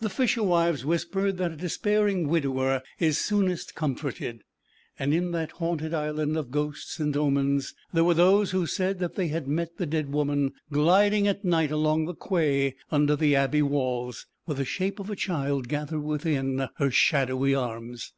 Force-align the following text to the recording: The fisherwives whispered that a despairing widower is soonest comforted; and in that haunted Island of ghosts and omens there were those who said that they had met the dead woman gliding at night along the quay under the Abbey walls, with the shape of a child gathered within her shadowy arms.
The 0.00 0.08
fisherwives 0.10 0.84
whispered 0.84 1.36
that 1.38 1.52
a 1.52 1.56
despairing 1.56 2.26
widower 2.26 2.82
is 2.98 3.16
soonest 3.16 3.76
comforted; 3.76 4.42
and 4.98 5.14
in 5.14 5.30
that 5.30 5.52
haunted 5.52 5.94
Island 5.94 6.36
of 6.36 6.50
ghosts 6.50 6.98
and 6.98 7.16
omens 7.16 7.72
there 7.92 8.02
were 8.02 8.14
those 8.14 8.50
who 8.50 8.66
said 8.66 8.98
that 8.98 9.14
they 9.14 9.28
had 9.28 9.46
met 9.46 9.76
the 9.76 9.86
dead 9.86 10.12
woman 10.12 10.50
gliding 10.72 11.28
at 11.28 11.44
night 11.44 11.70
along 11.70 12.06
the 12.06 12.14
quay 12.16 12.74
under 12.90 13.14
the 13.14 13.36
Abbey 13.36 13.62
walls, 13.62 14.26
with 14.48 14.56
the 14.56 14.64
shape 14.64 14.98
of 14.98 15.10
a 15.10 15.14
child 15.14 15.68
gathered 15.68 16.00
within 16.02 16.66
her 16.78 16.90
shadowy 16.90 17.54
arms. 17.54 18.14